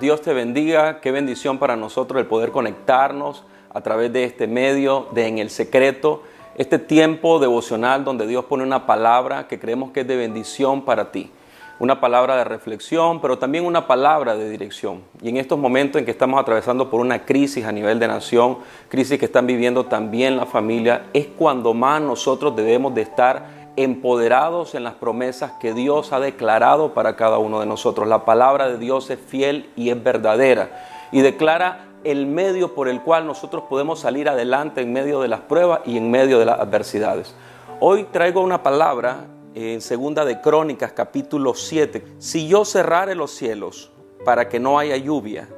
Dios 0.00 0.22
te 0.22 0.32
bendiga. 0.32 1.02
Qué 1.02 1.12
bendición 1.12 1.58
para 1.58 1.76
nosotros 1.76 2.18
el 2.18 2.26
poder 2.26 2.52
conectarnos 2.52 3.44
a 3.72 3.82
través 3.82 4.10
de 4.10 4.24
este 4.24 4.46
medio 4.46 5.08
de 5.12 5.26
En 5.26 5.38
el 5.38 5.50
Secreto, 5.50 6.22
este 6.56 6.78
tiempo 6.78 7.38
devocional 7.38 8.02
donde 8.02 8.26
Dios 8.26 8.46
pone 8.46 8.62
una 8.62 8.86
palabra 8.86 9.46
que 9.46 9.60
creemos 9.60 9.90
que 9.90 10.00
es 10.00 10.08
de 10.08 10.16
bendición 10.16 10.86
para 10.86 11.12
ti. 11.12 11.30
Una 11.78 12.00
palabra 12.00 12.36
de 12.36 12.44
reflexión, 12.44 13.20
pero 13.20 13.38
también 13.38 13.66
una 13.66 13.86
palabra 13.86 14.36
de 14.36 14.48
dirección. 14.48 15.02
Y 15.20 15.28
en 15.28 15.36
estos 15.36 15.58
momentos 15.58 15.98
en 15.98 16.06
que 16.06 16.10
estamos 16.12 16.40
atravesando 16.40 16.88
por 16.88 17.00
una 17.00 17.26
crisis 17.26 17.66
a 17.66 17.72
nivel 17.72 17.98
de 17.98 18.08
nación, 18.08 18.56
crisis 18.88 19.18
que 19.18 19.26
están 19.26 19.46
viviendo 19.46 19.84
también 19.84 20.38
la 20.38 20.46
familia, 20.46 21.08
es 21.12 21.26
cuando 21.26 21.74
más 21.74 22.00
nosotros 22.00 22.56
debemos 22.56 22.94
de 22.94 23.02
estar 23.02 23.59
empoderados 23.82 24.74
en 24.74 24.84
las 24.84 24.94
promesas 24.94 25.52
que 25.60 25.72
Dios 25.72 26.12
ha 26.12 26.20
declarado 26.20 26.92
para 26.92 27.16
cada 27.16 27.38
uno 27.38 27.60
de 27.60 27.66
nosotros. 27.66 28.06
La 28.08 28.24
palabra 28.24 28.68
de 28.68 28.78
Dios 28.78 29.08
es 29.10 29.18
fiel 29.18 29.70
y 29.76 29.90
es 29.90 30.02
verdadera 30.02 31.08
y 31.12 31.20
declara 31.22 31.86
el 32.04 32.26
medio 32.26 32.74
por 32.74 32.88
el 32.88 33.02
cual 33.02 33.26
nosotros 33.26 33.64
podemos 33.68 34.00
salir 34.00 34.28
adelante 34.28 34.80
en 34.80 34.92
medio 34.92 35.20
de 35.20 35.28
las 35.28 35.40
pruebas 35.40 35.80
y 35.84 35.96
en 35.96 36.10
medio 36.10 36.38
de 36.38 36.46
las 36.46 36.60
adversidades. 36.60 37.34
Hoy 37.80 38.04
traigo 38.04 38.42
una 38.42 38.62
palabra 38.62 39.26
en 39.54 39.80
segunda 39.80 40.24
de 40.24 40.40
Crónicas 40.40 40.92
capítulo 40.92 41.54
7. 41.54 42.04
Si 42.18 42.48
yo 42.48 42.64
cerrare 42.64 43.14
los 43.14 43.30
cielos 43.30 43.90
para 44.24 44.48
que 44.48 44.60
no 44.60 44.78
haya 44.78 44.96
lluvia, 44.96 45.48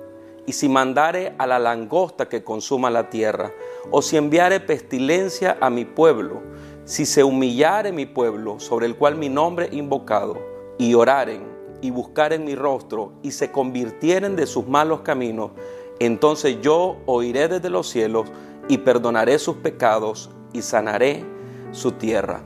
y 0.47 0.53
si 0.53 0.69
mandare 0.69 1.34
a 1.39 1.47
la 1.47 1.59
langosta 1.59 2.29
que 2.29 2.43
consuma 2.43 2.91
la 2.91 3.11
tierra, 3.11 3.53
o 3.91 4.03
si 4.03 4.17
enviare 4.17 4.61
pestilencia 4.61 5.57
a 5.61 5.70
mi 5.70 5.84
pueblo, 5.84 6.43
si 6.85 7.07
se 7.07 7.23
humillare 7.23 7.93
mi 7.93 8.07
pueblo, 8.07 8.59
sobre 8.59 8.87
el 8.87 8.97
cual 8.97 9.17
mi 9.17 9.29
nombre 9.29 9.69
invocado, 9.73 10.39
y 10.79 10.95
oraren 10.95 11.43
y 11.81 11.91
buscaren 11.91 12.45
mi 12.45 12.55
rostro, 12.55 13.12
y 13.23 13.31
se 13.33 13.51
convirtieren 13.51 14.37
de 14.37 14.47
sus 14.47 14.67
malos 14.67 15.01
caminos, 15.01 15.53
entonces 15.98 16.59
yo 16.61 16.97
oiré 17.06 17.48
desde 17.48 17.71
los 17.71 17.89
cielos 17.89 18.27
y 18.69 18.79
perdonaré 18.79 19.39
sus 19.39 19.56
pecados 19.56 20.31
y 20.53 20.62
sanaré 20.62 21.25
su 21.71 21.93
tierra. 21.93 22.43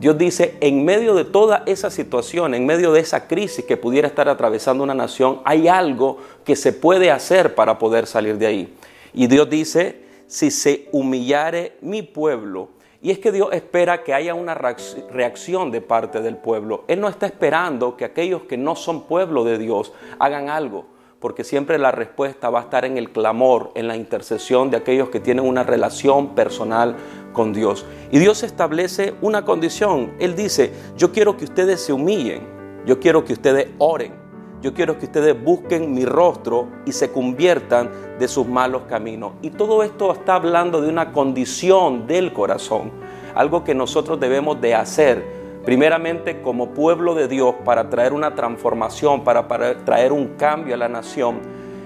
Dios 0.00 0.18
dice, 0.18 0.56
en 0.60 0.84
medio 0.84 1.14
de 1.14 1.24
toda 1.24 1.62
esa 1.66 1.90
situación, 1.90 2.54
en 2.54 2.66
medio 2.66 2.92
de 2.92 3.00
esa 3.00 3.28
crisis 3.28 3.64
que 3.64 3.76
pudiera 3.76 4.08
estar 4.08 4.28
atravesando 4.28 4.82
una 4.82 4.94
nación, 4.94 5.40
hay 5.44 5.68
algo 5.68 6.18
que 6.44 6.56
se 6.56 6.72
puede 6.72 7.10
hacer 7.10 7.54
para 7.54 7.78
poder 7.78 8.06
salir 8.06 8.36
de 8.38 8.46
ahí. 8.46 8.74
Y 9.12 9.28
Dios 9.28 9.48
dice, 9.48 10.04
si 10.26 10.50
se 10.50 10.88
humillare 10.92 11.76
mi 11.80 12.02
pueblo, 12.02 12.70
y 13.04 13.10
es 13.10 13.18
que 13.18 13.32
Dios 13.32 13.50
espera 13.52 14.02
que 14.02 14.14
haya 14.14 14.32
una 14.32 14.54
reacción 14.54 15.70
de 15.70 15.82
parte 15.82 16.22
del 16.22 16.38
pueblo. 16.38 16.84
Él 16.88 17.02
no 17.02 17.08
está 17.08 17.26
esperando 17.26 17.98
que 17.98 18.06
aquellos 18.06 18.44
que 18.44 18.56
no 18.56 18.74
son 18.76 19.02
pueblo 19.02 19.44
de 19.44 19.58
Dios 19.58 19.92
hagan 20.18 20.48
algo, 20.48 20.86
porque 21.20 21.44
siempre 21.44 21.76
la 21.76 21.90
respuesta 21.90 22.48
va 22.48 22.60
a 22.60 22.62
estar 22.62 22.86
en 22.86 22.96
el 22.96 23.12
clamor, 23.12 23.72
en 23.74 23.88
la 23.88 23.96
intercesión 23.96 24.70
de 24.70 24.78
aquellos 24.78 25.10
que 25.10 25.20
tienen 25.20 25.44
una 25.44 25.64
relación 25.64 26.34
personal 26.34 26.96
con 27.34 27.52
Dios. 27.52 27.84
Y 28.10 28.18
Dios 28.20 28.42
establece 28.42 29.12
una 29.20 29.44
condición. 29.44 30.14
Él 30.18 30.34
dice, 30.34 30.72
yo 30.96 31.12
quiero 31.12 31.36
que 31.36 31.44
ustedes 31.44 31.82
se 31.82 31.92
humillen, 31.92 32.40
yo 32.86 33.00
quiero 33.00 33.22
que 33.22 33.34
ustedes 33.34 33.68
oren, 33.76 34.14
yo 34.64 34.72
quiero 34.72 34.98
que 34.98 35.04
ustedes 35.04 35.38
busquen 35.44 35.92
mi 35.92 36.06
rostro 36.06 36.68
y 36.86 36.92
se 36.92 37.12
conviertan 37.12 37.90
de 38.18 38.26
sus 38.26 38.46
malos 38.46 38.84
caminos. 38.88 39.32
Y 39.42 39.50
todo 39.50 39.82
esto 39.82 40.10
está 40.10 40.36
hablando 40.36 40.80
de 40.80 40.88
una 40.88 41.12
condición 41.12 42.06
del 42.06 42.32
corazón, 42.32 42.90
algo 43.34 43.62
que 43.62 43.74
nosotros 43.74 44.18
debemos 44.18 44.58
de 44.62 44.74
hacer, 44.74 45.22
primeramente 45.66 46.40
como 46.40 46.70
pueblo 46.70 47.14
de 47.14 47.28
Dios, 47.28 47.56
para 47.62 47.90
traer 47.90 48.14
una 48.14 48.34
transformación, 48.34 49.22
para, 49.22 49.46
traer 49.84 50.12
un 50.12 50.28
cambio 50.38 50.76
a 50.76 50.78
la 50.78 50.88
nación. 50.88 51.40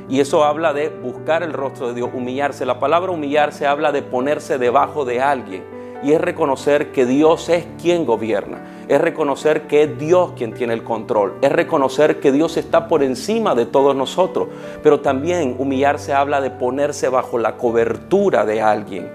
Y 0.08 0.20
eso 0.20 0.44
habla 0.44 0.72
de 0.72 0.88
buscar 0.88 1.42
el 1.42 1.54
rostro 1.54 1.88
de 1.88 1.94
Dios, 1.94 2.10
humillarse. 2.14 2.64
La 2.64 2.78
palabra 2.78 3.10
humillarse 3.10 3.66
habla 3.66 3.90
de 3.90 4.02
ponerse 4.02 4.56
debajo 4.56 5.04
de 5.04 5.20
alguien 5.20 5.64
y 6.04 6.12
es 6.12 6.20
reconocer 6.20 6.92
que 6.92 7.06
Dios 7.06 7.48
es 7.48 7.66
quien 7.82 8.06
gobierna, 8.06 8.60
es 8.88 9.00
reconocer 9.00 9.66
que 9.66 9.82
es 9.82 9.98
Dios 9.98 10.32
quien 10.36 10.54
tiene 10.54 10.72
el 10.72 10.82
control, 10.82 11.34
es 11.42 11.52
reconocer 11.52 12.20
que 12.20 12.32
Dios 12.32 12.56
está 12.56 12.88
por 12.88 13.02
encima 13.02 13.54
de 13.54 13.66
todos 13.66 13.94
nosotros, 13.94 14.48
pero 14.82 15.00
también 15.00 15.56
humillarse 15.58 16.12
habla 16.12 16.40
de 16.40 16.50
ponerse 16.50 17.08
bajo 17.08 17.38
la 17.38 17.56
cobertura 17.56 18.44
de 18.46 18.62
alguien. 18.62 19.10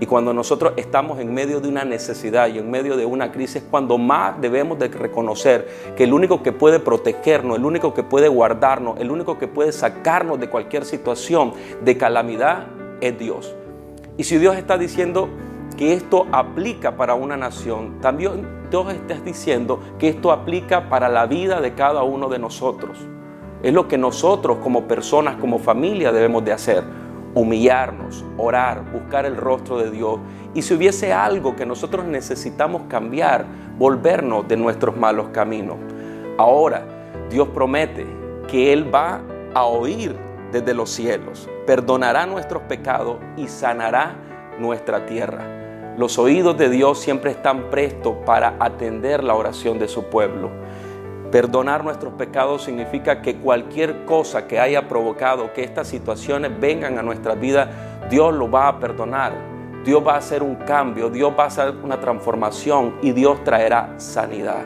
Y 0.00 0.06
cuando 0.06 0.32
nosotros 0.32 0.72
estamos 0.76 1.20
en 1.20 1.34
medio 1.34 1.60
de 1.60 1.68
una 1.68 1.84
necesidad 1.84 2.48
y 2.48 2.58
en 2.58 2.70
medio 2.70 2.96
de 2.96 3.04
una 3.04 3.30
crisis, 3.30 3.62
cuando 3.70 3.98
más 3.98 4.40
debemos 4.40 4.78
de 4.78 4.88
reconocer 4.88 5.68
que 5.94 6.04
el 6.04 6.14
único 6.14 6.42
que 6.42 6.52
puede 6.52 6.80
protegernos, 6.80 7.58
el 7.58 7.66
único 7.66 7.92
que 7.92 8.02
puede 8.02 8.28
guardarnos, 8.28 8.98
el 8.98 9.10
único 9.10 9.38
que 9.38 9.46
puede 9.46 9.72
sacarnos 9.72 10.40
de 10.40 10.48
cualquier 10.48 10.86
situación 10.86 11.52
de 11.84 11.98
calamidad 11.98 12.66
es 13.02 13.18
Dios. 13.18 13.54
Y 14.16 14.24
si 14.24 14.38
Dios 14.38 14.56
está 14.56 14.78
diciendo, 14.78 15.28
que 15.80 15.94
esto 15.94 16.26
aplica 16.30 16.96
para 16.96 17.14
una 17.14 17.38
nación, 17.38 18.02
también 18.02 18.59
Dios 18.70 18.92
está 18.92 19.14
diciendo 19.14 19.80
que 19.98 20.08
esto 20.08 20.30
aplica 20.30 20.88
para 20.88 21.08
la 21.08 21.26
vida 21.26 21.60
de 21.60 21.74
cada 21.74 22.04
uno 22.04 22.28
de 22.28 22.38
nosotros. 22.38 22.98
Es 23.62 23.74
lo 23.74 23.88
que 23.88 23.98
nosotros 23.98 24.58
como 24.62 24.84
personas, 24.84 25.36
como 25.36 25.58
familia 25.58 26.12
debemos 26.12 26.44
de 26.44 26.52
hacer. 26.52 26.84
Humillarnos, 27.34 28.24
orar, 28.38 28.90
buscar 28.92 29.26
el 29.26 29.36
rostro 29.36 29.78
de 29.78 29.90
Dios. 29.90 30.20
Y 30.54 30.62
si 30.62 30.74
hubiese 30.74 31.12
algo 31.12 31.56
que 31.56 31.66
nosotros 31.66 32.04
necesitamos 32.04 32.82
cambiar, 32.88 33.44
volvernos 33.76 34.46
de 34.46 34.56
nuestros 34.56 34.96
malos 34.96 35.28
caminos. 35.32 35.76
Ahora, 36.38 36.84
Dios 37.28 37.48
promete 37.48 38.06
que 38.48 38.72
Él 38.72 38.92
va 38.92 39.20
a 39.52 39.64
oír 39.64 40.16
desde 40.52 40.74
los 40.74 40.90
cielos, 40.90 41.48
perdonará 41.66 42.24
nuestros 42.26 42.62
pecados 42.62 43.18
y 43.36 43.46
sanará 43.48 44.14
nuestra 44.58 45.06
tierra. 45.06 45.59
Los 46.00 46.18
oídos 46.18 46.56
de 46.56 46.70
Dios 46.70 46.98
siempre 46.98 47.30
están 47.30 47.64
prestos 47.68 48.16
para 48.24 48.56
atender 48.58 49.22
la 49.22 49.34
oración 49.34 49.78
de 49.78 49.86
su 49.86 50.04
pueblo. 50.04 50.48
Perdonar 51.30 51.84
nuestros 51.84 52.14
pecados 52.14 52.62
significa 52.62 53.20
que 53.20 53.36
cualquier 53.36 54.06
cosa 54.06 54.46
que 54.46 54.58
haya 54.58 54.88
provocado 54.88 55.52
que 55.52 55.62
estas 55.62 55.88
situaciones 55.88 56.58
vengan 56.58 56.98
a 56.98 57.02
nuestra 57.02 57.34
vida, 57.34 58.08
Dios 58.08 58.32
lo 58.32 58.50
va 58.50 58.68
a 58.68 58.80
perdonar. 58.80 59.34
Dios 59.84 60.02
va 60.06 60.14
a 60.14 60.16
hacer 60.16 60.42
un 60.42 60.54
cambio, 60.54 61.10
Dios 61.10 61.34
va 61.38 61.44
a 61.44 61.48
hacer 61.48 61.74
una 61.82 62.00
transformación 62.00 62.94
y 63.02 63.12
Dios 63.12 63.44
traerá 63.44 63.92
sanidad. 63.98 64.64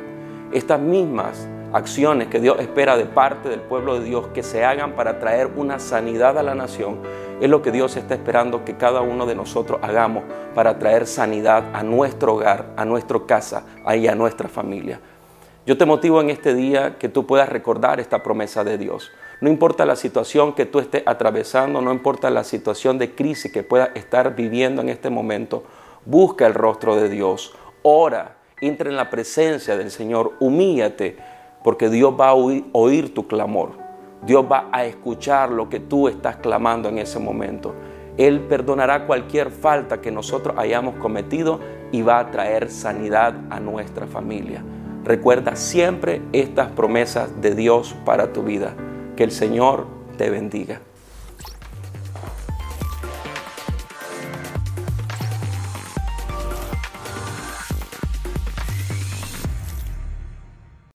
Estas 0.53 0.79
mismas 0.79 1.49
acciones 1.73 2.29
que 2.29 2.39
Dios 2.39 2.61
espera 2.61 2.97
de 2.97 3.07
parte 3.07 3.49
del 3.49 3.59
pueblo 3.59 3.99
de 3.99 4.05
Dios 4.05 4.29
que 4.29 4.45
se 4.45 4.65
hagan 4.65 4.93
para 4.93 5.19
traer 5.19 5.51
una 5.57 5.81
sanidad 5.81 6.39
a 6.39 6.45
la 6.45 6.55
nación, 6.55 7.01
es 7.41 7.49
lo 7.49 7.63
que 7.63 7.73
Dios 7.73 7.97
está 7.97 8.15
esperando 8.15 8.65
que 8.65 8.77
cada 8.77 9.01
uno 9.01 9.27
de 9.27 9.35
nosotros 9.35 9.81
hagamos 9.83 10.25
para 10.55 10.79
traer 10.79 11.07
sanidad 11.07 11.65
a 11.75 11.83
nuestro 11.83 12.35
hogar, 12.35 12.67
a 12.77 12.85
nuestra 12.85 13.19
casa 13.27 13.65
y 13.95 14.07
a 14.07 14.15
nuestra 14.15 14.49
familia. 14.49 15.01
Yo 15.67 15.79
te 15.79 15.87
motivo 15.87 16.21
en 16.21 16.29
este 16.31 16.55
día 16.55 16.99
que 16.99 17.09
tú 17.09 17.27
puedas 17.27 17.49
recordar 17.49 17.99
esta 17.99 18.23
promesa 18.23 18.65
de 18.65 18.77
Dios. 18.77 19.11
No 19.41 19.49
importa 19.49 19.87
la 19.87 19.97
situación 19.97 20.53
que 20.53 20.67
tú 20.67 20.79
estés 20.79 21.03
atravesando, 21.07 21.81
no 21.81 21.93
importa 21.93 22.29
la 22.31 22.45
situación 22.45 22.99
de 22.99 23.15
crisis 23.15 23.51
que 23.51 23.63
puedas 23.63 23.91
estar 23.95 24.37
viviendo 24.37 24.83
en 24.83 24.91
este 24.91 25.11
momento, 25.11 25.65
busca 26.05 26.47
el 26.47 26.55
rostro 26.55 26.97
de 26.97 27.09
Dios, 27.09 27.55
ora, 27.83 28.37
entra 28.61 28.91
en 28.91 28.97
la 28.97 29.11
presencia 29.11 29.77
del 29.77 29.91
Señor, 29.91 30.33
humíllate, 30.39 31.17
porque 31.63 31.89
Dios 31.89 32.15
va 32.19 32.29
a 32.29 32.35
oír, 32.35 33.15
tu 33.15 33.27
clamor. 33.27 33.84
Dios 34.27 34.47
va 34.51 34.69
a 34.73 34.85
escuchar 34.85 35.51
lo 35.51 35.69
que 35.69 35.81
tú 35.81 36.09
estás 36.09 36.37
clamando 36.37 36.89
en 36.89 36.99
ese 36.99 37.19
momento. 37.19 37.75
Él 38.17 38.41
perdonará 38.41 39.07
cualquier 39.07 39.51
falta 39.51 40.01
que 40.01 40.11
nosotros 40.11 40.55
hayamos 40.57 40.95
cometido 40.97 41.61
y 41.93 42.03
va 42.03 42.21
a 42.21 42.31
traer 42.31 42.71
sanidad 42.71 43.35
a 43.51 43.61
nuestra 43.61 44.07
familia. 44.07 44.63
Recuerda 45.05 45.57
siempre 45.57 46.23
estas 46.33 46.71
promesas 46.71 47.41
de 47.43 47.55
Dios 47.55 47.95
para 48.05 48.33
tu 48.33 48.43
vida. 48.43 48.75
Que 49.17 49.25
el 49.25 49.31
Señor 49.31 49.87
te 50.17 50.31
bendiga. 50.31 50.81